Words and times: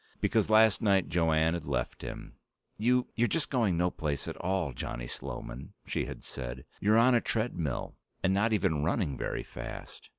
Because 0.19 0.49
last 0.49 0.81
night 0.81 1.09
Jo 1.09 1.31
Anne 1.31 1.53
had 1.53 1.63
left 1.67 2.01
him. 2.01 2.33
"You 2.75 3.09
you're 3.13 3.27
just 3.27 3.51
going 3.51 3.77
no 3.77 3.91
place 3.91 4.27
at 4.27 4.35
all, 4.37 4.73
Johnny 4.73 5.05
Sloman," 5.05 5.73
she 5.85 6.05
had 6.05 6.23
said. 6.23 6.65
"You're 6.79 6.97
on 6.97 7.13
a 7.13 7.21
treadmill 7.21 7.95
and 8.23 8.33
not 8.33 8.51
even 8.51 8.83
running 8.83 9.15
very 9.15 9.43
fast." 9.43 10.09